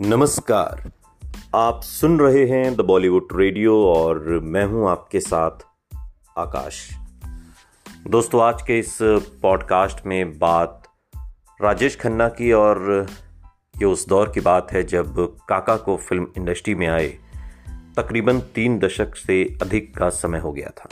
नमस्कार। 0.00 0.90
आप 1.54 1.80
सुन 1.82 2.20
रहे 2.20 2.46
हैं 2.46 2.76
द 2.76 2.80
बॉलीवुड 2.80 3.28
रेडियो 3.32 3.84
और 3.86 4.18
मैं 4.42 4.64
हूँ 4.64 4.90
आपके 4.90 5.20
साथ 5.20 5.50
आकाश। 6.38 6.90
दोस्तों, 8.06 8.42
आज 8.42 8.62
के 8.62 8.78
इस 8.78 8.98
पॉडकास्ट 9.42 10.06
में 10.06 10.38
बात 10.38 10.82
राजेश 11.62 11.96
खन्ना 12.00 12.28
की 12.28 12.52
और 12.52 13.06
ये 13.78 13.84
उस 13.84 14.08
दौर 14.08 14.32
की 14.34 14.40
बात 14.40 14.72
है 14.72 14.82
जब 14.82 15.36
काका 15.48 15.76
को 15.76 15.96
फ़िल्म 15.96 16.26
इंडस्ट्री 16.36 16.74
में 16.74 16.86
आए, 16.86 17.08
तकरीबन 17.96 18.40
तीन 18.40 18.78
दशक 18.78 19.16
से 19.16 19.58
अधिक 19.62 19.96
का 19.96 20.08
समय 20.08 20.38
हो 20.38 20.52
गया 20.52 20.70
था। 20.70 20.88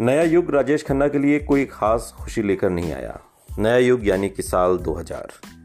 नया 0.00 0.22
युग 0.22 0.50
राजेश 0.50 0.84
खन्ना 0.86 1.08
के 1.08 1.18
लिए 1.18 1.38
कोई 1.38 1.64
खास 1.64 2.14
खुशी 2.16 2.42
लेकर 2.42 2.70
नहीं 2.70 2.92
आया। 2.92 3.20
नया 3.58 3.76
युग 3.76 4.06
यानी 4.06 4.28
कि 4.28 4.42
साल 4.42 4.78
2000 4.78 5.55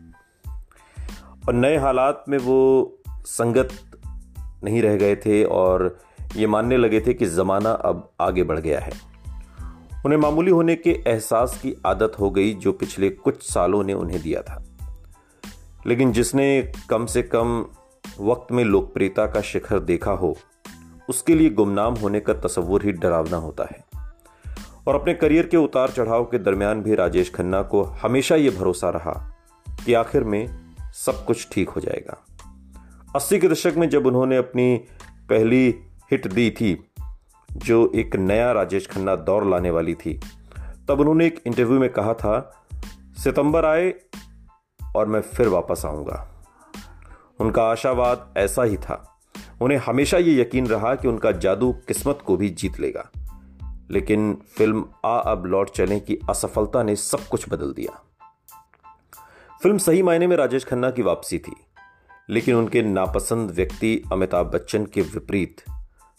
और 1.48 1.54
नए 1.54 1.78
हालात 1.78 2.26
में 2.30 2.38
वो 2.38 2.98
संगत 3.10 3.70
नहीं 4.64 4.82
रह 4.82 4.96
गए 4.96 5.16
थे 5.16 5.44
और 5.44 6.00
ये 6.36 6.48
मानने 6.48 6.78
लगे 6.78 7.02
थे 7.02 7.14
कि 7.14 7.26
ज़माना 7.26 7.72
अब 7.72 8.10
आगे 8.22 8.44
बढ़ 8.44 8.60
गया 8.60 8.80
है। 8.80 8.92
उन्हें 10.06 10.20
मामूली 10.20 10.52
होने 10.52 10.76
के 10.76 10.90
एहसास 11.08 11.60
की 11.62 11.76
आदत 11.86 12.12
हो 12.20 12.32
गई 12.32 12.54
जो 12.54 12.72
पिछले 12.72 13.10
कुछ 13.10 13.54
सालों 13.54 13.84
ने 13.84 13.94
उन्हें 13.94 14.22
दिया 14.22 14.42
था। 14.42 14.64
लेकिन 15.88 16.12
जिसने 16.12 16.72
कम 16.90 17.06
से 17.06 17.24
कम 17.24 17.66
वक्त 18.20 18.52
में 18.52 18.64
लोकप्रियता 18.64 19.26
का 19.26 19.42
शिखर 19.42 19.80
देखा 19.80 20.12
हो, 20.12 20.38
उसके 21.10 21.36
लिए 21.36 21.50
गुमनाम 21.50 21.94
होने 21.94 22.20
का 22.20 22.34
तस्वुर 22.34 22.84
ही 22.84 22.92
डरावना 22.92 23.38
होता 23.38 23.64
है। 23.64 23.86
और 24.88 24.96
अपने 24.96 25.14
करियर 25.14 25.48
के 25.48 25.58
उतार 25.58 25.90
चढ़ाव 25.90 26.24
के 26.24 26.40
दरमियान 26.40 26.82
भी 26.82 26.96
राजेश 26.96 27.34
खन्ना 27.34 27.62
को 27.62 27.84
हमेशा 27.84 28.36
ये 28.36 28.50
भरोसा 28.50 28.90
रहा 28.90 29.36
कि 29.86 29.94
आखिर 29.94 30.24
में 30.24 30.71
सब 30.92 31.26
कुछ 31.26 31.48
ठीक 31.52 31.70
हो 31.70 31.82
जाएगा। 31.82 32.26
अस्सी 33.16 33.40
के 33.40 33.48
दशक 33.48 33.74
में 33.78 33.90
जब 33.90 34.06
उन्होंने 34.06 34.38
अपनी 34.38 34.78
पहली 35.30 35.76
हिट 36.12 36.28
दी 36.28 36.52
थी, 36.52 36.92
जो 37.52 37.92
एक 37.96 38.16
नया 38.16 38.52
राजेश 38.52 38.88
खन्ना 38.88 39.16
दौर 39.16 39.46
लाने 39.46 39.72
वाली 39.72 39.96
थी, 39.96 40.20
तब 40.88 41.00
उन्होंने 41.00 41.28
एक 41.28 41.44
इंटरव्यू 41.46 41.80
में 41.80 41.90
कहा 41.90 42.14
था, 42.14 42.66
सितंबर 43.24 43.66
आए 43.66 43.94
और 44.96 45.06
मैं 45.06 45.22
फिर 45.22 45.48
वापस 45.48 45.86
आऊँगा। 45.86 46.46
उनका 47.40 47.64
आशावाद 47.64 48.34
ऐसा 48.38 48.64
ही 48.64 48.78
था। 48.78 49.20
उन्हें 49.62 49.80
हमेशा 49.80 50.18
ये 50.18 50.42
यकीन 50.42 50.68
रहा 50.68 50.96
कि 50.96 51.08
उनका 51.08 51.32
जादू 51.32 51.74
किस्मत 51.74 52.20
को 52.26 52.38
भी 52.38 52.50
जीत 52.50 52.80
लेगा। 52.80 53.10
लेकिन 53.92 54.42
फ़िल्म 54.58 54.86
आ 55.06 55.20
अब 55.20 55.46
लौट 55.46 55.70
चलें 55.70 56.06
की 56.06 56.20
असफलता 56.30 56.84
ने 56.84 56.96
सब 56.96 57.20
कुछ 57.20 57.50
बदल 57.50 57.74
दिया। 57.74 58.11
फ़िल्म 59.64 59.78
सही 59.78 60.02
मायने 60.02 60.28
में 60.28 60.36
राजेश 60.38 60.64
खन्ना 60.66 60.90
की 60.92 61.02
वापसी 61.02 61.38
थी, 61.40 61.56
लेकिन 62.30 62.56
उनके 62.56 62.82
नापसंद 62.82 63.52
व्यक्ति 63.52 64.02
अमिताभ 64.12 64.46
बच्चन 64.46 64.86
के 64.86 65.02
विपरीत। 65.02 65.62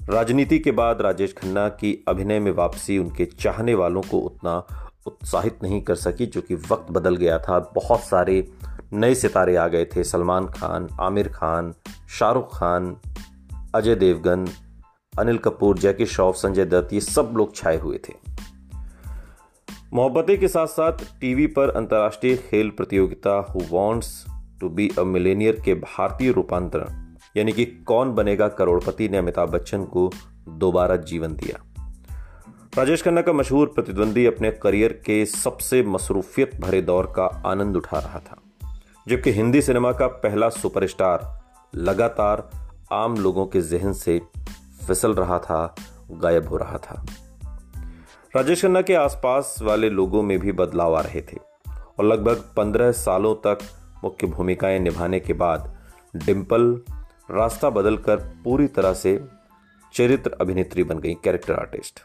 राजनीति 0.01 0.59
के 0.59 0.71
बाद 0.71 1.01
राजेश 1.03 1.35
खन्ना 1.35 1.69
की 1.69 2.05
अभिनय 2.09 2.41
में 2.41 2.53
वापसी 2.53 2.99
उनके 2.99 3.25
चाहने 3.25 3.75
वालों 3.75 4.03
को 4.03 4.19
उतना 4.19 4.55
उत्साहित 5.07 5.59
नहीं 5.63 5.83
कर 5.83 5.95
सकी 5.95 6.27
क्योंकि 6.27 6.55
वक्त 6.55 6.93
बदल 6.93 7.17
गया 7.17 7.39
था। 7.39 7.59
बहुत 7.75 8.01
सारे 8.01 8.53
नए 8.93 9.15
सितारे 9.15 9.57
आ 9.57 9.69
गए 9.69 9.85
थे। 9.85 10.05
सलमान 10.05 10.47
खान, 10.47 10.89
आमिर 11.01 11.29
खान, 11.29 11.75
शाहरुख 12.19 12.57
खान, 12.57 12.97
अजय 13.75 13.95
देवगन, 13.95 14.49
अनिल 15.19 15.39
कपूर, 15.39 15.79
जैकी 15.79 16.07
श्रॉफ 16.07 16.37
संजय 16.37 16.65
दत्त, 16.65 16.93
ये 16.93 17.01
सब 17.01 17.35
लोग 17.37 17.55
छाए 17.57 17.79
हुए 17.79 18.01
थे। 18.09 18.22
मोहब्बतें 19.93 20.39
के 20.41 20.49
साथ 20.49 20.67
साथ 20.67 20.99
टीवी 21.21 21.47
पर 21.47 21.71
अंतर्राष्ट्रीय 21.71 22.37
खेल 22.41 22.69
प्रतियोगिता 22.71 23.33
who 23.51 23.61
wants 23.71 24.25
to 24.61 24.69
be 24.69 24.89
a 24.99 25.03
millionaire 25.05 25.61
के 25.65 25.75
भारतीय 25.75 26.31
रूपांतरण, 26.33 27.17
यानी 27.37 27.53
कि 27.53 27.65
कौन 27.87 28.15
बनेगा 28.15 28.49
करोड़पति 28.51 29.09
ने 29.09 29.19
अमिताभ 29.19 29.51
बच्चन 29.51 29.85
को 29.87 30.11
दोबारा 30.49 30.97
जीवन 30.97 31.35
दिया। 31.35 31.63
राजेश 32.77 33.03
खन्ना 33.03 33.23
का 33.23 33.33
मशहूर 33.33 33.73
प्रतिद्वंदी 33.75 34.27
अपने 34.27 34.51
करियर 34.63 34.93
के 35.07 35.25
सबसे 35.27 35.83
मसरूफियत 35.83 36.59
भरे 36.61 36.83
दौर 36.83 37.13
का 37.17 37.27
आनंद 37.47 37.77
उठा 37.77 37.99
रहा 37.99 38.19
था, 38.19 38.41
जबकि 39.07 39.33
हिंदी 39.33 39.63
सिनेमा 39.63 39.93
का 39.93 40.07
पहला 40.07 40.49
सुपरस्टार 40.49 41.31
लगातार 41.75 42.49
आम 42.93 43.17
लोगों 43.17 43.47
के 43.47 43.61
जहन 43.61 43.93
से 43.93 44.21
फिसल 44.87 45.15
रहा 45.15 45.39
था, 45.39 45.75
गायब 46.13 46.49
हो 46.49 46.57
रहा 46.57 46.79
था। 46.79 47.05
राजेश 48.37 48.63
खन्ना 48.63 48.83
के 48.83 48.95
आसपास 48.95 49.59
वाले 49.63 49.91
लोगों 49.91 50.23
में 50.23 50.39
भी 50.39 50.53
बदलाव 50.53 50.97
आ 50.97 51.01
रहे 51.01 51.21
थे 51.21 51.37
और 51.99 52.05
लगभग 52.05 52.35
पंद्रह 52.57 52.93
सालों 52.93 53.35
तक 53.35 53.59
मुख्य 54.05 54.27
भूमिकाएँ 54.27 54.79
निभाने 54.79 55.21
के 55.21 55.33
बाद 55.33 55.77
डिम्पल 56.17 56.81
रास्ता 57.31 57.71
बदलकर 57.71 58.17
पूरी 58.17 58.67
तरह 58.67 58.95
से 58.95 59.25
चरित्र 59.95 60.37
अभिनेत्री 60.41 60.85
बन 60.85 60.99
गई 60.99 61.15
कैरेक्टर 61.15 61.55
आर्टिस्ट। 61.55 62.01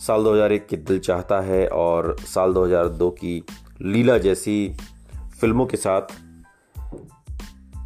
साल 0.00 0.24
2001 0.24 0.66
की 0.66 0.76
दिल 0.76 0.98
चाहता 0.98 1.40
है 1.40 1.68
और 1.68 2.16
साल 2.20 2.52
2002 2.54 3.10
की 3.10 3.44
लीला 3.82 4.18
जैसी 4.18 4.76
फ़िल्मों 5.40 5.66
के 5.66 5.76
साथ 5.76 6.02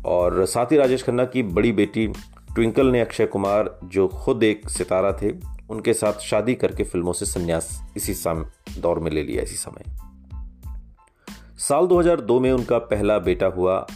और 0.07 0.47
साथ 0.47 0.67
ही 0.67 0.77
राजेश 0.77 1.05
खन्ना 1.05 1.25
की 1.25 1.43
बड़ी 1.43 1.73
बेटी 1.73 2.07
ट्विंकल 2.55 2.87
ने 2.87 3.01
अक्षय 3.01 3.27
कुमार, 3.27 3.79
जो 3.85 4.09
खुद 4.09 4.43
एक 4.43 4.69
सितारा 4.69 5.13
थे 5.13 5.50
उनके 5.71 5.95
साथ 5.95 6.13
शादी 6.13 6.55
करके 6.55 6.85
फ़िल्मों 6.85 7.13
से 7.13 7.27
संन्यास 7.27 7.83
इसी 7.97 8.15
समय 8.15 8.45
दौर 8.79 8.99
में 8.99 9.11
ले 9.11 9.23
लिया 9.23 9.43
इसी 9.43 9.57
समय। 9.57 10.01
साल 11.59 11.87
2002 11.87 12.41
में 12.41 12.53
उनका 12.53 12.79
पहला 12.79 13.19
बेटा 13.19 13.47
हुआ 13.47 13.87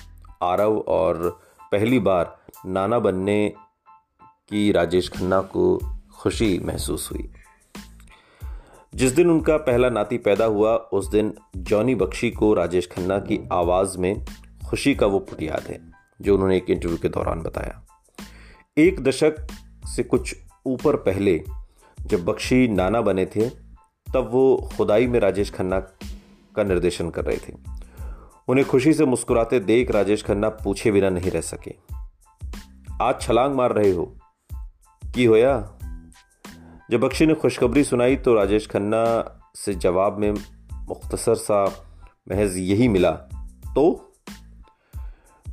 आरव 0.42 0.78
और 0.78 1.40
पहली 1.72 1.98
बार 1.98 2.38
नाना 2.66 2.98
बनने 2.98 3.54
की 4.22 4.72
राजेश 4.72 5.08
खन्ना 5.08 5.40
को 5.40 5.80
खुशी 6.16 6.58
महसूस 6.58 7.10
हुई। 7.12 7.32
जिस 8.94 9.12
दिन 9.12 9.30
उनका 9.30 9.56
पहला 9.56 9.90
नाती 9.90 10.18
पैदा 10.18 10.44
हुआ, 10.44 10.76
उस 10.76 11.08
दिन 11.08 11.34
जॉनी 11.56 11.94
बख्शी 11.94 12.30
को 12.30 12.54
राजेश 12.54 12.88
खन्ना 12.92 13.18
की 13.18 13.48
आवाज़ 13.52 13.98
में 13.98 14.26
खुशी 14.70 14.94
का 14.94 15.06
वो 15.06 15.18
पुट 15.18 15.42
याद 15.42 15.62
है, 15.68 15.92
जो 16.20 16.34
उन्होंने 16.34 16.56
एक 16.56 16.70
इंटरव्यू 16.70 16.98
के 16.98 17.08
दौरान 17.08 17.40
बताया। 17.40 17.86
एक 18.78 19.00
दशक 19.00 19.34
से 19.86 20.02
कुछ 20.02 20.36
ऊपर 20.66 20.96
पहले 20.96 21.44
जब 22.06 22.24
बख्शी 22.24 22.68
नाना 22.68 23.00
बने 23.00 23.26
थे, 23.26 23.50
तब 24.14 24.28
वो 24.32 24.70
खुदाई 24.76 25.06
में 25.06 25.20
राजेश 25.20 25.50
खन्ना 25.50 25.80
का 26.56 26.62
निर्देशन 26.62 27.10
कर 27.10 27.24
रहे 27.24 27.36
थे। 27.36 27.52
उन्हें 28.48 28.68
खुशी 28.68 28.92
से 28.92 29.04
मुस्कुराते 29.04 29.60
देख 29.60 29.90
राजेश 29.90 30.24
खन्ना 30.24 30.48
पूछे 30.48 30.92
बिना 30.92 31.10
नहीं 31.10 31.30
रह 31.30 31.40
सके। 31.40 31.74
आज 33.02 33.20
छलांग 33.20 33.54
मार 33.54 33.72
रहे 33.72 33.92
हो? 33.92 34.16
की 35.14 35.24
होया 35.24 35.70
जब 36.90 37.00
बख्शी 37.00 37.26
ने 37.26 37.34
खुशखबरी 37.34 37.84
सुनाई 37.84 38.16
तो 38.16 38.34
राजेश 38.34 38.66
खन्ना 38.66 39.24
से 39.54 39.74
जवाब 39.74 40.18
में 40.18 40.32
मुख्तसर 40.88 41.34
सा 41.34 41.64
महज 42.28 42.56
यही 42.56 42.88
मिला 42.88 43.10
तो? 43.74 44.12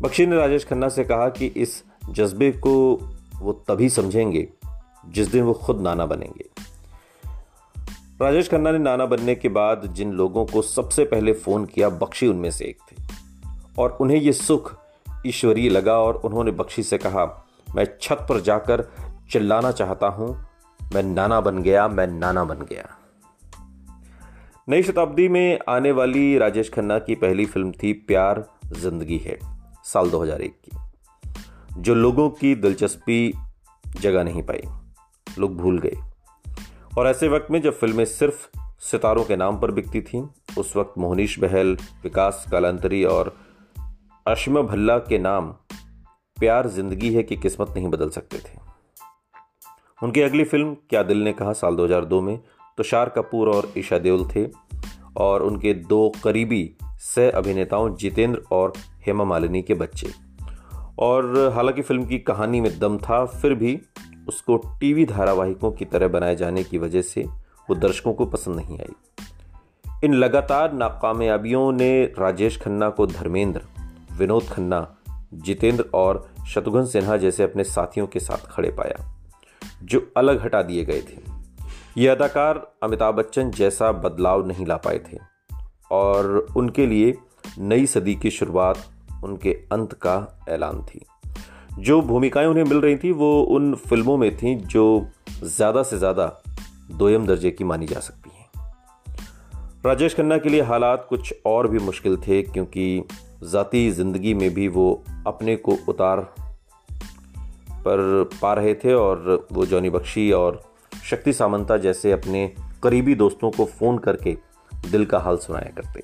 बख्शी 0.02 0.26
ने 0.26 0.36
राजेश 0.36 0.66
खन्ना 0.66 0.90
से 0.90 1.04
कहा 1.04 1.30
कि 1.30 1.46
इस 1.46 1.84
जज्बे 2.10 2.52
को 2.52 3.00
वो 3.36 3.54
तभी 3.54 3.90
समझेंगे 3.90 4.50
जिस 5.10 5.28
दिन 5.28 5.44
वो 5.44 5.54
खुद 5.54 5.82
नाना 5.82 6.06
बनेंगे। 6.06 6.50
राजेश 8.22 8.50
खन्ना 8.50 8.72
ने 8.72 8.78
नाना 8.78 9.06
बनने 9.06 9.36
के 9.36 9.50
बाद 9.50 9.94
जिन 9.94 10.12
लोगों 10.12 10.46
को 10.46 10.62
सबसे 10.62 11.06
पहले 11.06 11.34
फ़ोन 11.34 11.66
किया, 11.66 11.90
बख्शी 11.90 12.28
उनमें 12.28 12.52
से 12.52 12.66
एक 12.66 12.78
थे। 12.92 12.96
और 13.82 13.98
उन्हें 14.02 14.18
यह 14.18 14.32
सुख, 14.32 14.78
ईश्वरीय 15.28 15.70
लगा 15.70 15.98
और 16.00 16.16
उन्होंने 16.16 16.52
बख्शी 16.52 16.84
से 16.84 16.98
कहा, 16.98 17.48
मैं 17.76 17.88
छत 18.02 18.26
पर 18.30 18.40
जाकर 18.40 18.92
चिल्लाना 19.32 19.72
चाहता 19.72 20.08
हूँ, 20.08 20.46
मैं 20.96 21.04
नाना 21.04 21.42
बन 21.42 21.58
गया, 21.58 21.88
मैं 21.88 22.08
नाना 22.08 22.44
बन 22.44 22.56
गया। 22.56 22.98
नई 24.70 24.84
शताब्दी 24.84 25.28
में 25.28 25.59
आने 25.70 25.92
वाली 25.92 26.38
राजेश 26.38 26.70
खन्ना 26.70 27.00
की 27.00 27.16
पहली 27.16 27.46
फ़िल्म 27.46 27.72
थी 27.72 27.94
प्यार, 27.94 28.46
ज़िंदगी 28.66 29.18
है, 29.18 29.40
साल 29.84 30.09
2001 30.09 30.54
की, 30.66 30.72
जो 31.78 31.96
लोगों 31.96 32.30
की 32.30 32.56
दिलचस्पी 32.56 33.34
जगह 34.00 34.24
नहीं 34.24 34.44
पाई। 34.44 34.81
लोग 35.40 35.58
भूल 35.58 35.80
गए। 35.80 35.98
और 36.98 37.08
ऐसे 37.08 37.28
वक्त 37.28 37.48
में 37.52 37.62
जब 37.62 37.74
फ़िल्में 37.74 38.06
सिर्फ़ 38.06 38.60
सितारों 38.80 39.24
के 39.24 39.36
नाम 39.36 39.60
पर 39.60 39.72
बिकती 39.72 40.02
थीं, 40.02 40.28
उस 40.58 40.76
वक्त 40.76 40.94
मोहनीश 40.98 41.40
बहल, 41.40 41.78
विकास 42.04 42.46
कालांतरी 42.52 43.04
और 43.04 43.38
अशमा 44.28 44.62
भल्ला 44.62 44.98
के 44.98 45.18
नाम 45.18 45.48
प्यार 46.40 46.68
ज़िंदगी 46.68 47.14
है 47.14 47.24
कि 47.24 47.36
किस्मत 47.36 47.74
नहीं 47.76 47.88
बदल 47.88 48.10
सकते 48.10 48.38
थे। 48.38 48.60
उनकी 50.04 50.22
अगली 50.22 50.44
फ़िल्म, 50.44 50.74
क्या 50.74 51.04
दिल 51.04 51.18
ने 51.18 51.34
कहा, 51.34 51.54
साल 51.54 51.76
2002 51.76 52.22
में, 52.22 52.40
तुषार 52.78 53.10
कपूर 53.10 53.50
और 53.50 53.74
ईशा 53.78 53.98
देओल 53.98 54.28
थे 54.36 54.48
और 55.18 55.44
उनके 55.44 55.74
दो 55.74 56.12
करीबी 56.24 56.76
सह 56.84 57.32
अभिनेताओं 57.32 57.96
जितेंद्र 57.96 58.42
और 58.52 58.74
हेमा 59.06 59.24
मालिनी 59.24 59.62
के 59.62 59.74
बच्चे। 59.74 60.12
और 61.00 61.52
हालाँकि 61.56 61.82
फ़िल्म 61.82 62.06
की 62.06 62.20
कहानी 62.20 62.62
में 62.62 62.80
दम 62.80 62.98
था, 62.98 63.26
फिर 63.26 63.54
भी 63.54 63.82
उसको 64.32 64.58
टीवी 64.80 65.06
धारावाहिकों 65.06 65.72
की 65.72 65.86
तरह 65.86 66.08
बनाए 66.08 66.36
जाने 66.36 66.64
की 66.64 66.78
वजह 66.78 67.02
से 67.02 67.24
वो 67.70 67.76
दर्शकों 67.76 68.14
को 68.14 68.26
पसंद 68.26 68.56
नहीं 68.56 68.80
आई। 68.80 68.94
इन 70.04 70.14
लगातार 70.14 70.74
नाकामयाबियों 70.74 71.72
ने 71.72 72.04
राजेश 72.20 72.62
खन्ना 72.62 72.90
को 72.90 73.08
धर्मेंद्र, 73.08 73.62
विनोद 74.18 74.44
खन्ना, 74.44 74.96
जितेंद्र 75.34 75.86
और 75.94 76.30
शत्रुघ्न 76.48 76.86
सिन्हा 76.86 77.18
जैसे 77.18 77.44
अपने 77.44 77.64
साथियों 77.64 78.08
के 78.08 78.20
साथ 78.20 78.48
खड़े 78.48 78.72
पाया, 78.72 79.16
जो 79.84 80.12
अलग 80.18 80.42
हटा 80.42 80.62
दिए 80.62 80.86
गए 80.86 81.02
थे। 81.02 81.20
ये 81.98 82.08
अदाकार 82.08 82.66
अमिताभ 82.84 83.16
बच्चन 83.16 83.52
जैसा 83.52 83.92
बदलाव 83.92 84.48
नहीं 84.48 84.66
ला 84.66 84.76
पाए 84.78 85.00
थे 85.00 85.18
और 85.92 86.48
उनके 86.58 86.86
लिए 86.86 87.18
नई 87.60 87.86
सदी 87.86 88.16
की 88.16 88.32
शुरुआत 88.32 88.78
उनके 89.24 89.54
अंत 89.72 89.94
का 89.94 90.16
ऐलान 90.50 90.84
थी। 90.84 91.06
जो 91.79 92.02
भूमिकाएँ 92.02 92.47
उन्हें 92.47 92.64
मिल 92.64 92.78
रही 92.78 92.97
थी 92.97 93.12
वो 93.12 93.41
उन 93.44 93.73
फ़िल्मों 93.76 94.18
में 94.18 94.35
थी 94.38 94.56
जो 94.56 95.08
ज़्यादा 95.44 95.84
से 95.84 95.97
ज़्यादा 95.97 96.26
दोयम 96.91 97.26
दर्जे 97.28 97.52
की 97.52 97.64
मानी 97.64 97.85
जा 97.85 98.00
सकती 98.00 98.29
हैं। 98.29 98.40
राजेश 99.85 100.16
खन्ना 100.16 100.38
के 100.38 100.50
लिए 100.50 100.62
हालात 100.62 101.06
कुछ 101.09 101.34
और 101.46 101.68
भी 101.68 101.79
मुश्किल 101.79 102.18
थे, 102.18 102.41
क्योंकि 102.44 103.03
ज़ाती 103.44 103.90
ज़िंदगी 103.91 104.34
में 104.34 104.53
भी 104.53 104.68
वो 104.68 105.03
अपने 105.28 105.56
को 105.56 105.78
उतार 105.90 106.20
पर 107.85 108.29
पा 108.41 108.53
रहे 108.53 108.73
थे 108.73 108.94
और 108.94 109.47
वो 109.52 109.66
जॉनी 109.66 109.90
बख्शी 109.90 110.32
और 110.32 110.62
शक्ति 111.09 111.34
सामंता 111.34 111.78
जैसे 111.78 112.12
अपने 112.12 112.47
करीबी 112.84 113.16
दोस्तों 113.16 113.52
को 113.52 113.66
फ़ोन 113.66 113.97
करके 113.97 114.38
दिल 114.72 115.06
का 115.06 115.20
हाल 115.20 115.38
सुनाया 115.38 115.72
करते। 115.76 116.03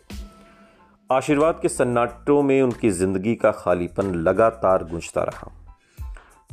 आशीर्वाद 1.11 1.59
के 1.61 1.69
सन्नाटों 1.69 2.43
में 2.43 2.61
उनकी 2.61 2.89
ज़िंदगी 2.89 3.35
का 3.35 3.51
खालीपन 3.51 4.15
लगातार 4.15 4.83
गूंजता 4.83 5.23
रहा। 5.23 5.51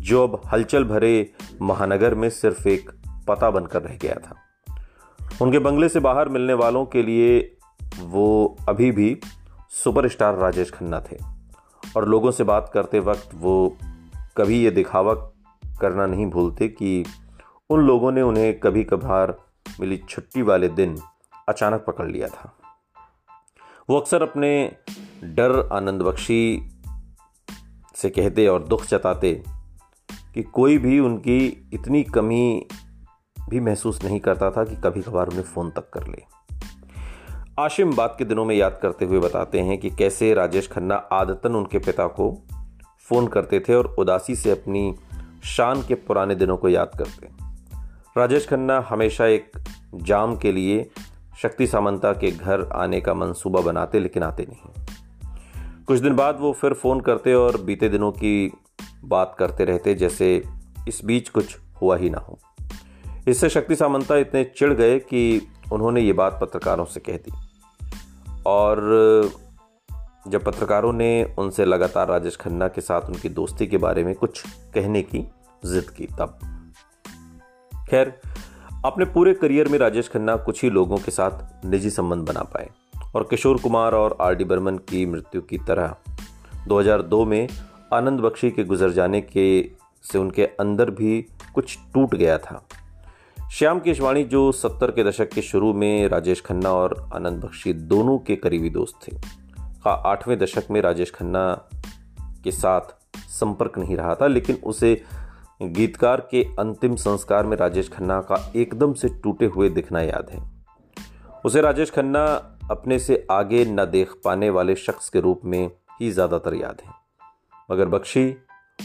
जो 0.00 0.28
अब 0.28 0.42
हलचल 0.52 0.84
भरे 0.84 1.30
महानगर 1.62 2.14
में 2.14 2.30
सिर्फ़ 2.30 2.68
एक 2.68 2.90
पता 3.28 3.50
बनकर 3.50 3.82
रह 3.82 3.96
गया 3.96 4.14
था। 4.14 4.36
उनके 5.42 5.58
बंगले 5.58 5.88
से 5.88 6.00
बाहर 6.00 6.28
मिलने 6.28 6.54
वालों 6.54 6.86
के 6.86 7.02
लिए 7.02 7.56
वो 8.00 8.56
अभी 8.68 8.90
भी 8.90 9.20
सुपरस्टार 9.84 10.34
राजेश 10.34 10.70
खन्ना 10.70 11.00
थे। 11.00 11.16
और 11.96 12.08
लोगों 12.08 12.30
से 12.30 12.44
बात 12.44 12.70
करते 12.74 13.00
वक्त 13.00 13.30
वो 13.34 13.76
कभी 14.36 14.64
ये 14.64 14.70
दिखावा 14.70 15.14
करना 15.80 16.06
नहीं 16.06 16.26
भूलते 16.26 16.68
कि 16.68 17.04
उन 17.70 17.80
लोगों 17.80 18.12
ने 18.12 18.22
उन्हें 18.22 18.60
कभी 18.60 18.84
कभार 18.84 19.34
मिली 19.80 19.96
छुट्टी 19.96 20.42
वाले 20.42 20.68
दिन 20.68 20.98
अचानक 21.48 21.84
पकड़ 21.86 22.06
लिया 22.06 22.28
था। 22.28 22.53
वो 23.90 24.00
अक्सर 24.00 24.22
अपने 24.22 24.76
डर 25.25 25.69
आनंद 25.72 26.02
बख्शी 26.02 26.70
से 27.94 28.10
कहते 28.10 28.46
और 28.46 28.64
दुख 28.64 28.86
जताते 28.86 29.42
कि 30.34 30.42
कोई 30.42 30.78
भी 30.78 31.00
उनकी 31.00 31.70
इतनी 31.72 32.02
कमी 32.02 32.66
भी 33.50 33.60
महसूस 33.60 34.04
नहीं 34.04 34.20
करता 34.20 34.50
था 34.50 34.64
कि 34.64 34.76
कभी 34.76 35.02
कभार 35.02 35.26
उन्हें 35.26 35.42
फ़ोन 35.42 35.70
तक 35.70 35.90
कर 35.90 36.08
ले। 36.08 36.22
आशिम 37.58 37.96
बात 37.96 38.14
के 38.19 38.25
दिनों 38.25 38.44
में 38.44 38.56
याद 38.56 38.78
करते 38.82 39.04
हुए 39.04 39.19
बताते 39.19 39.60
हैं 39.60 39.78
कि 39.78 39.90
कैसे 39.90 40.34
राजेश 40.34 40.69
खन्ना 40.69 40.94
आदतन 40.94 41.54
उनके 41.54 41.78
पिता 41.78 42.06
को 42.06 42.42
फ़ोन 43.00 43.26
करते 43.26 43.60
थे 43.60 43.75
और 43.75 43.96
उदासी 43.98 44.37
से 44.37 44.50
अपनी 44.50 44.94
शान 45.44 45.82
के 45.82 45.94
पुराने 45.94 46.34
दिनों 46.34 46.56
को 46.56 46.69
याद 46.69 46.90
करते। 46.98 47.28
राजेश 48.16 48.48
खन्ना 48.48 48.87
हमेशा 48.88 49.26
एक 49.26 49.52
जाम 49.94 50.37
के 50.37 50.52
लिए 50.52 50.90
शक्ति 51.42 51.66
सामंता 51.66 52.12
के 52.12 52.31
घर 52.31 52.69
आने 52.72 53.00
का 53.00 53.14
मंसूबा 53.14 53.60
बनाते 53.60 54.00
लेकिन 54.00 54.22
आते 54.22 54.46
नहीं। 54.50 54.86
कुछ 55.84 56.00
दिन 56.00 56.16
बाद 56.16 56.38
वो 56.40 56.52
फिर 56.52 56.72
फ़ोन 56.72 57.00
करते 57.00 57.34
और 57.34 57.60
बीते 57.60 57.88
दिनों 57.88 58.12
की 58.12 58.52
बात 59.04 59.36
करते 59.38 59.64
रहते, 59.64 59.94
जैसे 59.94 60.42
इस 60.88 61.00
बीच 61.04 61.28
कुछ 61.28 61.58
हुआ 61.82 61.96
ही 61.96 62.10
ना 62.10 62.19
हो। 62.19 62.38
इससे 63.28 63.48
शक्ति 63.48 63.76
सामंता 63.76 64.16
इतने 64.16 64.44
चिढ़ 64.44 64.72
गए 64.72 64.98
कि 64.98 65.48
उन्होंने 65.72 66.00
ये 66.00 66.12
बात 66.12 66.38
पत्रकारों 66.42 66.84
से 66.84 67.00
कह 67.00 67.16
दी। 67.16 67.32
और 68.46 68.78
जब 70.28 70.44
पत्रकारों 70.44 70.92
ने 70.92 71.34
उनसे 71.38 71.64
लगातार 71.64 72.08
राजेश 72.08 72.37
खन्ना 72.37 72.69
के 72.69 72.80
साथ 72.80 73.00
उनकी 73.00 73.28
दोस्ती 73.28 73.66
के 73.66 73.76
बारे 73.76 74.04
में 74.04 74.14
कुछ 74.14 74.44
कहने 74.75 75.02
की 75.02 75.19
जिद 75.64 75.90
की, 75.90 76.06
तब। 76.06 76.38
खैर 77.90 78.20
अपने 78.84 79.04
पूरे 79.04 79.34
करियर 79.34 79.69
में 79.69 79.78
राजेश 79.78 80.08
खन्ना 80.08 80.36
कुछ 80.36 80.62
ही 80.62 80.70
लोगों 80.70 80.96
के 80.96 81.10
साथ 81.10 81.64
निजी 81.64 81.90
संबंध 81.90 82.26
बना 82.26 82.42
पाए 82.42 82.69
और 83.14 83.26
किशोर 83.31 83.60
कुमार 83.60 83.94
और 83.94 84.16
आर 84.20 84.34
डी 84.34 84.44
बर्मन 84.44 84.78
की 84.78 85.06
मृत्यु 85.06 85.40
की 85.40 85.58
तरह 85.58 85.96
2002 86.69 87.26
में 87.26 87.48
आनंद 87.92 88.20
बख्शी 88.20 88.50
के 88.50 88.64
गुजर 88.64 88.90
जाने 88.90 89.20
के 89.20 89.70
से 90.12 90.19
उनके 90.19 90.46
अंदर 90.46 90.90
भी 90.90 91.26
कुछ 91.54 91.78
टूट 91.94 92.14
गया 92.14 92.38
था। 92.38 92.66
श्याम 93.52 93.81
केशवाणी 93.81 94.25
जो 94.25 94.52
सत्तर 94.52 94.90
के 94.90 95.04
दशक 95.04 95.28
के 95.28 95.42
शुरू 95.42 95.72
में 95.72 96.08
राजेश 96.08 96.40
खन्ना 96.40 96.70
और 96.70 97.10
आनंद 97.14 97.44
बख्शी 97.44 97.72
दोनों 97.72 98.19
के 98.19 98.37
करीबी 98.37 98.70
दोस्त 98.70 99.08
थे, 99.08 99.16
का 99.84 99.90
आठवें 99.90 100.38
दशक 100.38 100.64
में 100.70 100.80
राजेश 100.80 101.10
खन्ना 101.10 101.69
के 102.44 102.50
साथ 102.50 102.80
संपर्क 103.16 103.78
नहीं 103.78 103.96
रहा 103.96 104.14
था, 104.14 104.26
लेकिन 104.26 104.56
उसे 104.56 105.04
गीतकार 105.60 106.20
के 106.30 106.42
अंतिम 106.58 106.94
संस्कार 106.96 107.46
में 107.46 107.56
राजेश 107.56 107.88
खन्ना 107.88 108.20
का 108.20 108.36
एकदम 108.56 108.92
से 108.92 109.08
टूटे 109.22 109.46
हुए 109.46 109.68
दिखना 109.68 110.00
याद 110.00 110.30
है। 110.30 110.40
उसे 111.44 111.60
राजेश 111.60 111.90
खन्ना 111.90 112.24
अपने 112.70 112.98
से 112.98 113.26
आगे 113.30 113.64
न 113.64 113.84
देख 113.84 114.12
पाने 114.24 114.48
वाले 114.50 114.74
शख्स 114.76 115.08
के 115.08 115.20
रूप 115.20 115.40
में 115.44 115.70
ही 116.00 116.10
ज़्यादातर 116.10 116.54
याद 116.54 116.82
है। 116.86 116.92
मगर 117.70 117.88
बख्शी 117.88 118.24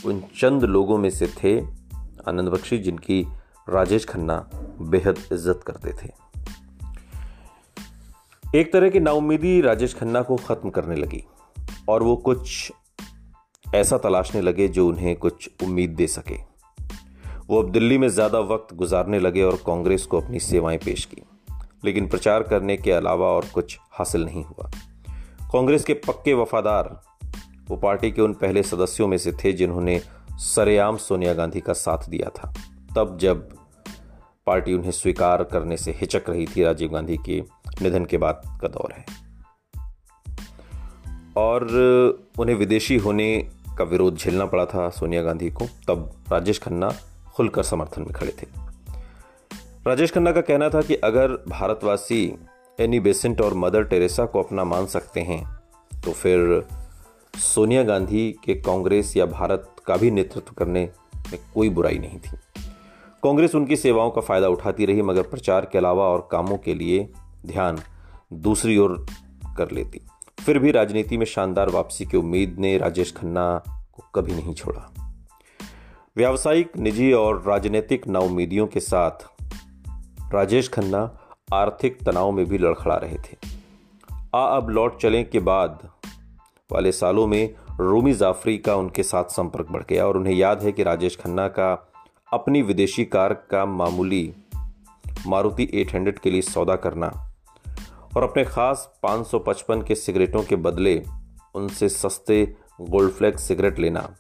उन 0.06 0.22
चंद 0.40 0.64
लोगों 0.64 0.98
में 0.98 1.10
से 1.10 1.28
थे, 1.28 1.60
आनंद 2.28 2.50
बख्शी, 2.50 2.78
जिनकी 2.78 3.22
राजेश 3.68 4.06
खन्ना 4.06 4.38
बेहद 4.82 5.20
इज़्ज़त 5.32 5.64
करते 5.68 5.94
थे। 5.94 6.12
एक 8.60 8.72
तरह 8.74 8.90
की 8.90 9.00
नाउमीदी 9.00 9.60
राजेश 9.62 9.94
खन्ना 9.96 10.22
को 10.22 10.36
ख़त्म 10.38 10.70
करने 10.70 10.96
लगी 10.96 11.24
और 11.90 12.04
वो 12.04 12.16
कुछ 12.16 12.72
ऐसा 13.66 13.98
तलाशने 13.98 14.42
लगे 14.42 14.68
जो 14.68 14.88
उन्हें 14.88 15.16
कुछ 15.16 15.50
उम्मीद 15.64 15.90
दे 15.90 16.08
सके। 16.08 16.38
वो 17.50 17.64
अब 17.64 17.72
दिल्ली 17.72 17.98
में 17.98 18.10
ज़्यादा 18.10 18.40
वक्त 18.40 18.74
गुजारने 18.76 19.20
लगे 19.20 19.44
और 19.44 19.56
कांग्रेस 19.56 20.06
को 20.06 20.22
अपनी 20.22 20.40
सेवाएँ 20.40 20.78
पेश 20.78 21.06
की। 21.06 21.22
लेकिन 21.86 22.08
प्रचार 22.08 22.44
करने 22.44 22.78
के 22.78 22.92
अलावा 22.92 23.28
और 23.28 23.46
कुछ 23.54 23.80
हासिल 23.92 24.26
नहीं 24.26 24.44
हुआ। 24.44 24.72
कांग्रेस 25.54 25.84
के 25.84 25.94
पक्के 25.94 26.34
वफादार, 26.34 27.02
वो 27.70 27.78
पार्टी 27.78 28.12
के 28.12 28.22
उन 28.22 28.34
पहले 28.34 28.64
सदस्यों 28.64 29.08
में 29.08 29.18
से 29.18 29.32
थे 29.32 29.54
जिन्होंने 29.54 30.02
सरेआम 30.32 30.98
सोनिया 30.98 31.34
गांधी 31.34 31.60
का 31.60 31.74
साथ 31.74 32.10
दिया 32.10 32.30
था। 32.30 32.54
तब 32.96 33.18
जब 33.18 33.50
पार्टी 34.46 34.74
उन्हें 34.74 34.92
स्वीकार 34.92 35.44
करने 35.44 35.78
से 35.78 35.92
हिचक 35.92 36.30
रही 36.30 36.46
थी, 36.46 36.64
राजीव 36.64 36.90
गांधी 36.90 37.18
के 37.18 37.44
निधन 37.82 38.06
के 38.06 38.18
बाद 38.18 38.60
का 38.62 38.68
दौर 38.68 38.94
है। 38.94 39.06
और 41.38 41.68
उन्हें 42.40 42.56
विदेशी 42.56 42.98
होने 42.98 43.50
का 43.78 43.84
विरोध 43.84 44.16
झेलना 44.16 44.46
पड़ा 44.46 44.66
था 44.66 44.90
सोनिया 44.90 45.24
गांधी 45.24 45.50
को। 45.50 45.66
तब 45.66 46.12
राजेश 46.32 46.60
खन्ना 46.60 46.94
खुलकर 47.40 47.64
समर्थन 47.64 48.02
में 48.02 48.12
खड़े 48.12 48.32
थे। 48.42 48.48
राजेश 49.88 50.12
खन्ना 50.12 50.32
का 50.32 50.42
कहना 50.42 50.70
था 50.70 50.82
कि 50.82 50.96
अगर 51.04 51.32
भारतवासी 51.48 52.24
एनी 52.80 53.00
बेसेंट 53.00 53.42
और 53.42 53.54
मदर 53.54 53.84
टेरेसा 53.84 54.26
को 54.26 54.42
अपना 54.44 54.64
मान 54.64 54.86
सकते 54.86 55.22
हैं 55.22 55.44
तो 56.04 56.12
फिर 56.12 56.64
सोनिया 57.34 57.84
गांधी 57.84 58.32
के 58.44 58.54
कांग्रेस 58.56 59.16
या 59.18 59.26
भारत 59.26 59.72
का 59.86 59.98
भी 59.98 60.12
नेतृत्व 60.12 60.54
करने 60.58 60.84
में 61.32 61.40
कोई 61.54 61.70
बुराई 61.70 61.98
नहीं 61.98 62.20
थी। 62.20 62.38
कांग्रेस 63.24 63.56
उनकी 63.56 63.76
सेवाओं 63.76 64.12
का 64.12 64.22
फ़ायदा 64.22 64.48
उठाती 64.48 64.86
रही, 64.86 65.02
मगर 65.02 65.22
प्रचार 65.22 65.66
के 65.66 65.78
अलावा 65.78 66.04
और 66.04 66.28
कामों 66.32 66.58
के 66.58 66.74
लिए 66.74 67.10
ध्यान 67.46 67.80
दूसरी 68.34 68.78
ओर 68.78 69.06
कर 69.58 69.72
लेती। 69.72 70.02
फिर 70.46 70.60
भी 70.60 70.72
राजनीति 70.72 71.18
में 71.18 71.26
शानदार 71.26 71.70
वापसी 71.70 72.06
की 72.06 72.18
उम्मीद 72.18 72.56
ने 72.60 72.78
राजेश 72.78 73.14
खन्ना 73.18 73.48
को 73.94 74.04
कभी 74.16 74.34
नहीं 74.34 74.54
छोड़ा। 74.54 74.90
व्यावसायिक, 76.20 76.78
निजी 76.78 77.14
और 77.14 77.44
राजनीतिक 77.48 78.08
नाउमीदियों 78.08 78.68
के 78.68 78.80
साथ 78.80 79.12
राजेश 80.34 80.70
खन्ना 80.70 81.20
आर्थिक 81.54 82.00
तनाव 82.04 82.32
में 82.32 82.46
भी 82.46 82.58
लड़खड़ा 82.58 82.96
रहे 82.96 83.18
थे। 83.18 83.38
आ 84.36 84.58
अब 84.58 84.70
लौट 84.70 85.02
चलें 85.02 85.30
के 85.30 85.40
बाद 85.40 85.90
वाले 86.72 86.92
सालों 86.92 87.28
में 87.28 87.56
रूमी 87.80 88.14
जाफरी 88.14 88.58
का 88.58 88.76
उनके 88.76 89.04
साथ 89.04 89.24
संपर्क 89.24 89.68
बढ़ 89.72 89.84
गया 89.90 90.08
और 90.08 90.18
उन्हें 90.18 90.34
याद 90.34 90.64
है 90.64 90.72
कि 90.72 90.84
राजेश 90.84 91.16
खन्ना 91.16 91.48
का 91.48 91.92
अपनी 92.34 92.62
विदेशी 92.62 93.06
कार 93.06 93.34
का 93.34 93.66
मामूली 93.66 94.34
मारुति 95.28 95.70
800 95.74 96.20
के 96.20 96.32
लिए 96.32 96.42
सौदा 96.42 96.76
करना 96.76 97.34
और 98.18 98.24
अपने 98.24 98.46
खास 98.46 99.00
555 99.06 99.88
के 99.88 99.96
सिगरेटों 99.96 100.44
के 100.44 100.56
बदले 100.56 101.04
उनसे 101.56 101.90
सस्ते 101.90 102.56
गोल्ड 102.82 103.12
फ्लैग 103.12 103.38
सिगरेट 103.38 103.80
लेना। 103.80 104.16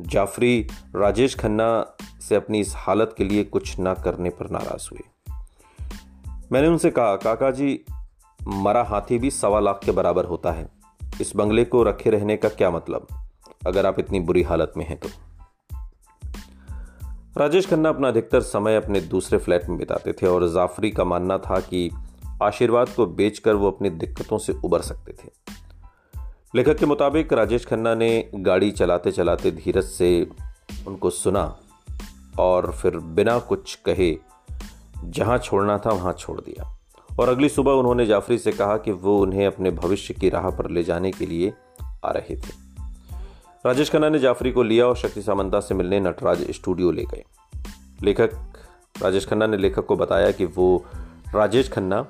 जाफरी, 0.00 0.66
राजेश 0.96 1.34
खन्ना 1.34 1.96
से 2.28 2.34
अपनी 2.34 2.60
इस 2.60 2.72
हालत 2.76 3.14
के 3.18 3.24
लिए 3.24 3.44
कुछ 3.44 3.78
ना 3.78 3.94
करने 3.94 4.30
पर 4.30 4.50
नाराज़ 4.50 4.88
हुए। 4.92 5.34
मैंने 6.52 6.68
उनसे 6.68 6.90
कहा, 6.90 7.16
काका 7.16 7.50
जी, 7.50 7.84
मरा 8.48 8.82
हाथी 8.82 9.18
भी 9.18 9.30
सवा 9.30 9.60
लाख 9.60 9.80
के 9.84 9.92
बराबर 9.92 10.24
होता 10.24 10.52
है। 10.52 10.68
इस 11.20 11.32
बंगले 11.36 11.64
को 11.64 11.82
रखे 11.82 12.10
रहने 12.10 12.36
का 12.36 12.48
क्या 12.48 12.70
मतलब? 12.70 13.06
अगर 13.66 13.86
आप 13.86 13.98
इतनी 13.98 14.20
बुरी 14.20 14.42
हालत 14.42 14.72
में 14.76 14.84
हैं 14.84 14.98
तो। 14.98 15.08
राजेश 17.38 17.68
खन्ना 17.68 17.88
अपना 17.88 18.08
अधिकतर 18.08 18.40
समय 18.40 18.76
अपने 18.76 19.00
दूसरे 19.00 19.38
फ्लैट 19.38 19.68
में 19.68 19.78
बिताते 19.78 20.12
थे 20.12 20.26
और 20.26 20.48
जाफरी 20.48 20.90
का 20.90 21.04
मानना 21.04 21.38
था 21.38 21.60
कि 21.60 21.90
आशीर्वाद 22.42 22.88
को 22.88 23.06
बेचकर 23.06 23.54
वो 23.54 23.70
अपनी 23.70 23.90
दिक्कतों 23.90 24.38
से 24.38 24.52
उबर 24.64 24.80
सकते 24.80 25.12
थे। 25.12 25.57
लेखक 26.54 26.76
के 26.76 26.86
मुताबिक 26.86 27.32
राजेश 27.32 27.66
खन्ना 27.66 27.94
ने 27.94 28.30
गाड़ी 28.34 28.70
चलाते 28.70 29.12
चलाते 29.12 29.50
धीरज 29.50 29.84
से 29.84 30.26
उनको 30.86 31.10
सुना 31.10 31.58
और 32.38 32.72
फिर 32.72 32.96
बिना 32.96 33.38
कुछ 33.38 33.74
कहे 33.74 34.16
जहाँ 35.04 35.38
छोड़ना 35.38 35.78
था 35.78 35.90
वहाँ 35.90 36.12
छोड़ 36.12 36.40
दिया। 36.40 36.78
और 37.20 37.28
अगली 37.28 37.48
सुबह 37.48 37.72
उन्होंने 37.72 38.06
जाफरी 38.06 38.38
से 38.38 38.52
कहा 38.52 38.76
कि 38.76 38.92
वो 38.92 39.18
उन्हें 39.20 39.46
अपने 39.46 39.70
भविष्य 39.70 40.14
की 40.14 40.28
राह 40.28 40.50
पर 40.50 40.70
ले 40.70 40.82
जाने 40.82 41.10
के 41.10 41.26
लिए 41.26 41.52
आ 42.04 42.10
रहे 42.10 42.36
थे। 42.36 42.52
राजेश 43.66 43.90
खन्ना 43.90 44.08
ने 44.08 44.18
जाफरी 44.18 44.52
को 44.52 44.62
लिया 44.62 44.86
और 44.86 44.96
शक्ति 44.96 45.22
सामंता 45.22 45.60
से 45.60 45.74
मिलने 45.74 46.00
नटराज 46.00 46.50
स्टूडियो 46.50 46.90
ले 46.90 47.04
गए। 47.04 47.24
लेखक 48.02 48.30
राजेश 49.02 49.26
खन्ना 49.26 49.46
ने 49.46 49.56
लेखक 49.56 49.86
को 49.86 49.96
बताया 49.96 50.30
कि 50.30 50.44
वो 50.44 50.84
राजेश 51.34 51.70
खन्ना 51.72 52.06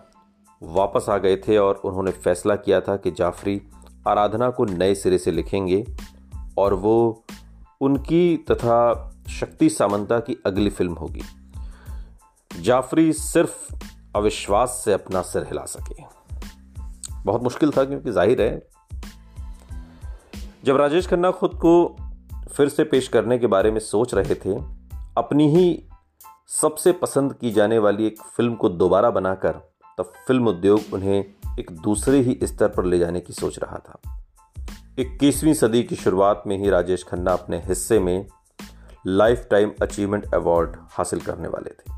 वापस 0.63 1.07
आ 1.09 1.19
गए 1.19 1.37
थे 1.37 1.57
और 1.59 1.75
उन्होंने 1.75 2.11
फैसला 2.11 2.57
किया 2.57 2.81
था 2.81 2.97
कि 2.97 3.11
जाफरी 3.11 3.63
आराधना 4.09 4.51
को 4.51 4.65
नए 4.65 4.95
सिरे 4.95 5.19
से 5.19 5.31
लिखेंगे 5.31 5.85
और 6.59 6.75
वो 6.75 7.25
उनकी 7.81 8.37
तथा 8.51 8.79
शक्ति 9.31 9.69
सामंता 9.69 10.19
की 10.21 10.37
अगली 10.47 10.71
फ़िल्म 10.71 10.93
होगी। 10.93 11.23
जाफरी 12.61 13.13
सिर्फ़ 13.13 13.75
अविश्वास 14.17 14.83
से 14.85 14.93
अपना 14.93 15.23
सिर 15.23 15.43
हिला 15.43 15.65
सके। 15.65 16.03
बहुत 17.25 17.43
मुश्किल 17.43 17.71
था 17.71 17.85
क्योंकि 17.85 18.13
ज़ाहिर 18.13 18.43
है, 18.43 18.69
जब 20.65 20.77
राजेश 20.77 21.07
खन्ना 21.07 21.31
खुद 21.31 21.55
को 21.55 21.97
फिर 22.53 22.69
से 22.69 22.85
पेश 22.85 23.09
करने 23.09 23.39
के 23.39 23.47
बारे 23.47 23.71
में 23.71 23.81
सोच 23.81 24.15
रहे 24.15 24.35
थे, 24.35 24.55
अपनी 25.19 25.49
ही 25.49 25.89
सबसे 26.61 26.93
पसंद 26.93 27.33
की 27.33 27.51
जाने 27.51 27.79
वाली 27.79 28.07
एक 28.07 28.23
फ़िल्म 28.37 28.55
को 28.55 28.69
दोबारा 28.69 29.11
बनाकर 29.11 29.61
तब 29.99 30.05
फ़िल्म 30.05 30.49
उद्योग 30.49 30.81
उन्हें 30.93 31.25
एक 31.61 31.71
दूसरे 31.71 32.19
ही 32.19 32.39
स्तर 32.43 32.69
पर 32.69 32.85
ले 32.85 32.99
जाने 32.99 33.21
की 33.21 33.33
सोच 33.33 33.59
रहा 33.59 33.77
था। 33.77 34.23
इक्कीसवीं 34.99 35.55
सदी 35.55 35.83
की 35.83 35.97
शुरुआत 35.97 36.43
में 36.47 36.59
ही 36.59 36.71
राजेश 36.71 37.05
खन्ना 37.05 37.33
अपने 37.33 37.59
हिस्से 37.59 37.99
में 37.99 38.27
लाइफ 39.07 39.47
टाइम 39.51 39.73
अचीवमेंट 39.83 40.35
अवार्ड 40.35 40.77
हासिल 40.81 41.21
करने 41.21 41.49
वाले 41.49 41.71
थे। 41.71 41.93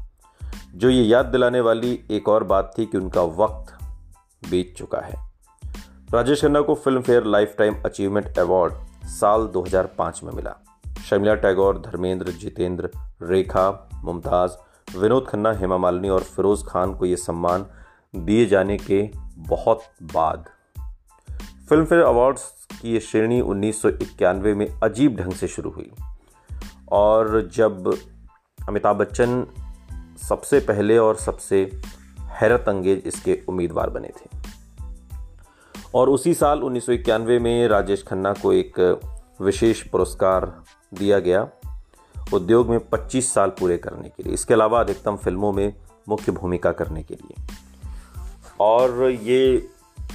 जो 0.74 0.90
ये 0.90 1.02
याद 1.02 1.26
दिलाने 1.26 1.60
वाली 1.60 2.04
एक 2.10 2.28
और 2.28 2.44
बात 2.44 2.74
थी 2.78 2.86
कि 2.86 2.98
उनका 2.98 3.22
वक्त 3.22 3.84
बीत 4.50 4.74
चुका 4.76 4.98
है। 4.98 5.30
राजेश 6.14 6.42
खन्ना 6.42 6.60
को 6.60 6.74
film 6.74 7.02
fair 7.02 7.24
life 7.24 7.54
time 7.58 7.82
achievement 7.86 8.38
award 8.38 8.74
साल 9.04 9.46
2005 9.46 10.20
में 10.24 10.32
मिला। 10.32 10.56
शमिला 11.06 11.34
टैगोर, 11.34 11.78
धर्मेंद्र, 11.78 12.32
जितेंद्र, 12.32 12.90
रेखा, 13.22 13.88
मुमताज़, 13.94 14.52
विनोद 14.98 15.26
खन्ना, 15.28 15.52
हेमा 15.52 15.76
मालिनी 15.76 16.08
और 16.08 16.22
फिरोज 16.22 16.64
खान 16.66 16.94
को 16.94 17.06
यह 17.06 17.16
सम्मान 17.16 17.66
दिए 18.16 18.46
जाने 18.46 18.76
के 18.76 19.10
बहुत 19.36 19.82
बाद। 20.02 20.44
फ़िल्म 21.68 21.84
फेयर 21.84 22.02
अवार्ड्स 22.02 22.66
की 22.82 22.92
ये 22.92 23.00
श्रेणी 23.00 23.40
उन्नीस 23.40 23.82
सौ 23.82 23.88
इक्यानवे 23.88 24.54
में 24.54 24.80
अजीब 24.82 25.16
ढंग 25.16 25.32
से 25.32 25.48
शुरू 25.48 25.70
हुई। 25.70 25.92
और 26.92 27.50
जब 27.52 27.94
अमिताभ 28.68 28.96
बच्चन 28.96 29.46
सबसे 30.28 30.60
पहले 30.60 30.98
और 30.98 31.16
सबसे 31.16 31.80
हैरत 32.20 32.64
अंगेज 32.68 33.02
इसके 33.06 33.42
उम्मीदवार 33.48 33.90
बने 33.90 34.08
थे। 34.08 34.38
और 35.94 36.08
उसी 36.08 36.34
साल 36.34 36.62
उन्नीस 36.62 36.86
सौ 36.86 36.92
इक्यानवे 36.92 37.38
में 37.38 37.68
राजेश 37.68 38.04
खन्ना 38.08 38.32
को 38.32 38.52
एक 38.52 39.00
विशेष 39.40 39.82
पुरस्कार 39.82 40.62
दिया 40.94 41.18
गया 41.18 41.48
उद्योग 42.34 42.68
में 42.68 42.88
25 42.88 43.34
साल 43.34 43.50
पूरे 43.50 43.78
करने 43.78 44.08
के 44.08 44.22
लिए। 44.22 44.32
इसके 44.32 44.54
अलावा 44.54 44.80
अधिकतम 44.80 45.16
फ़िल्मों 45.16 45.52
में 45.52 45.74
मुख्य 46.08 46.32
भूमिका 46.32 46.72
करने 46.72 47.02
के 47.02 47.14
लिए। 47.14 47.69
और 48.60 49.10
ये 49.10 49.68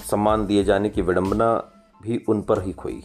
सम्मान 0.09 0.45
दिए 0.45 0.63
जाने 0.63 0.89
की 0.89 1.01
विडंबना 1.01 1.53
भी 2.03 2.25
उन 2.27 2.41
पर 2.41 2.61
ही 2.61 2.73
खोई। 2.73 3.03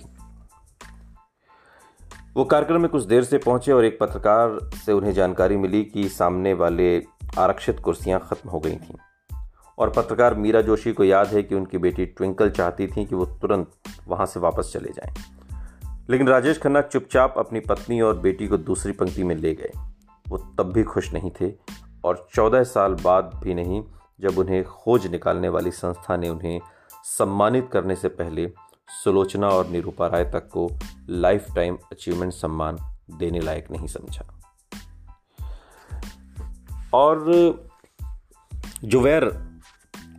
वो 2.36 2.44
कार्यक्रम 2.44 2.80
में 2.80 2.90
कुछ 2.90 3.04
देर 3.04 3.24
से 3.24 3.38
पहुँचे 3.38 3.72
और 3.72 3.84
एक 3.84 3.98
पत्रकार 4.00 4.70
से 4.74 4.92
उन्हें 4.92 5.12
जानकारी 5.12 5.56
मिली 5.56 5.84
कि 5.84 6.08
सामने 6.08 6.54
वाले 6.54 7.02
आरक्षित 7.38 7.80
कुर्सियाँ 7.80 8.20
खत्म 8.20 8.50
हो 8.50 8.60
गई 8.60 8.76
थीं। 8.76 8.94
और 9.78 9.90
पत्रकार 9.90 10.34
मीरा 10.34 10.60
जोशी 10.60 10.92
को 10.92 11.04
याद 11.04 11.26
है 11.26 11.42
कि 11.42 11.54
उनकी 11.54 11.78
बेटी 11.78 12.06
ट्विंकल 12.06 12.50
चाहती 12.50 12.86
थी 12.86 13.06
कि 13.06 13.14
वो 13.14 13.26
तुरंत 13.26 13.70
वहाँ 14.08 14.26
से 14.26 14.40
वापस 14.40 14.70
चले 14.72 14.92
जाएँ। 14.92 15.14
लेकिन 16.10 16.28
राजेश 16.28 16.58
खन्ना 16.58 16.80
चुपचाप 16.80 17.34
अपनी 17.38 17.60
पत्नी 17.60 18.00
और 18.00 18.18
बेटी 18.18 18.48
को 18.48 18.56
दूसरी 18.56 18.92
पंक्ति 18.92 19.24
में 19.24 19.36
ले 19.36 19.54
गए। 19.54 19.72
वो 20.28 20.38
तब 20.38 20.72
भी 20.72 20.82
खुश 20.82 21.12
नहीं 21.12 21.30
थे 21.40 21.52
और 22.04 22.28
चौदह 22.34 22.62
साल 22.62 22.94
बाद 22.94 23.40
भी 23.44 23.54
नहीं 23.54 23.82
जब 24.20 24.38
उन्हें 24.38 24.64
खोज 24.64 25.06
निकालने 25.06 25.48
वाली 25.48 25.70
संस्था 25.70 26.16
ने 26.16 26.28
उन्हें 26.28 26.60
सम्मानित 27.04 27.68
करने 27.72 27.96
से 27.96 28.08
पहले 28.08 28.52
सुलोचना 29.04 29.48
और 29.48 29.68
निरूपा 29.68 30.06
राय 30.06 30.24
तक 30.24 30.48
को 30.48 30.70
लाइफ 31.10 31.46
टाइम 31.54 31.78
अचीवमेंट 31.92 32.32
सम्मान 32.32 32.76
देने 33.18 33.40
लायक 33.40 33.70
नहीं 33.70 33.86
समझा। 33.86 34.40
और 36.94 37.24
जो 38.84 39.00
वैर 39.00 39.50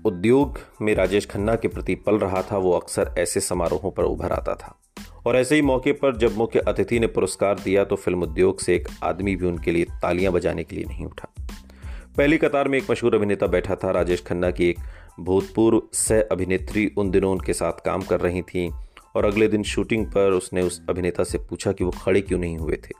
उद्योग 0.06 0.60
में 0.82 0.96
राजेश 0.96 1.26
खन्ना 1.26 1.56
के 1.56 1.68
प्रति 1.68 1.96
पल 1.96 2.20
रहा 2.20 2.42
था, 2.42 2.58
वो 2.58 2.72
अक्सर 2.72 3.16
ऐसे 3.18 3.40
समारोहों 3.40 3.92
पर 3.92 4.04
उभर 4.04 4.32
आता 4.32 4.56
था। 4.56 4.80
और 5.26 5.38
ऐसे 5.38 5.56
ही 5.56 5.62
मौके 5.62 5.92
पर 5.92 6.18
जब 6.18 6.38
मुख्य 6.38 6.60
अतिथि 6.60 7.00
ने 7.00 7.08
पुरस्कार 7.08 7.60
दिया 7.60 7.86
तो 7.86 7.96
फ़िल्म 7.96 8.24
उद्योग 8.24 8.60
से 8.60 8.76
एक 8.76 8.88
आदमी 9.04 9.36
भी 9.36 9.48
उनके 9.48 9.72
लिए 9.72 9.84
तालियाँ 9.84 10.34
बजाने 10.34 10.64
के 10.64 10.76
लिए 10.76 10.86
नहीं 10.86 11.06
उठा। 11.06 11.32
पहली 12.18 12.38
कतार 12.38 12.68
में 12.68 12.78
एक 12.78 12.90
मशहूर 12.92 13.16
अभिनेता 13.16 13.48
बैठा 13.48 13.76
था। 13.76 13.92
राजेश 13.92 14.22
खन्ना 14.22 14.50
की 14.52 14.70
एक 14.70 14.80
भूतपूर्व 15.20 15.82
सह 15.94 16.22
अभिनेत्री 16.22 16.86
उन 16.98 17.12
दिनों 17.12 17.32
उनके 17.32 17.54
साथ 17.54 17.86
काम 17.86 18.02
कर 18.02 18.20
रही 18.20 18.42
थी 18.42 18.70
और 19.16 19.26
अगले 19.26 19.48
दिन 19.48 19.64
शूटिंग 19.64 20.06
पर 20.06 20.32
उसने 20.32 20.62
उस 20.62 20.82
अभिनेता 20.90 21.24
से 21.24 21.38
पूछा 21.40 21.72
कि 21.72 21.84
वो 21.84 21.92
खड़े 21.92 22.22
क्यों 22.22 22.40
नहीं 22.40 22.58
हुए 22.58 22.78
थे। 22.78 22.94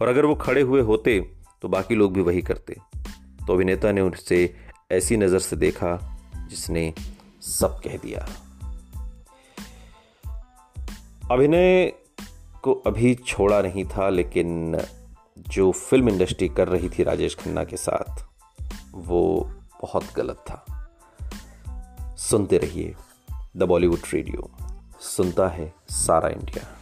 और 0.00 0.08
अगर 0.08 0.24
वो 0.24 0.34
खड़े 0.34 0.60
हुए 0.60 0.80
होते 0.80 1.18
तो 1.62 1.68
बाकी 1.68 1.94
लोग 1.94 2.14
भी 2.14 2.20
वही 2.20 2.42
करते। 2.42 2.76
तो 3.46 3.54
अभिनेता 3.54 3.92
ने 3.92 4.00
उनसे 4.00 4.54
ऐसी 4.92 5.16
नज़र 5.16 5.38
से 5.38 5.56
देखा, 5.56 5.98
जिसने 6.50 6.92
सब 7.42 7.80
कह 7.84 7.96
दिया। 7.96 8.26
अभिनय 11.30 11.92
को 12.62 12.72
अभी 12.86 13.14
छोड़ा 13.16 13.60
नहीं 13.62 13.84
था, 13.84 14.08
लेकिन 14.08 14.78
जो 15.52 15.72
फ़िल्म 15.72 16.08
इंडस्ट्री 16.08 16.48
कर 16.48 16.68
रही 16.68 16.88
थी 16.88 17.02
राजेश 17.02 17.34
खन्ना 17.34 17.64
के 17.64 17.76
साथ, 17.76 18.24
वो 18.92 19.50
बहुत 19.82 20.04
गलत 20.16 20.36
था। 20.36 20.88
सुनते 22.18 22.58
रहिए 22.58 22.94
द 23.56 23.62
बॉलीवुड 23.62 23.98
रेडियो। 24.14 24.50
सुनता 25.00 25.48
है 25.48 25.74
सारा 25.88 26.28
इंडिया। 26.28 26.81